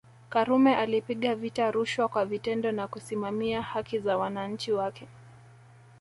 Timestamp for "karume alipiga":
0.29-1.35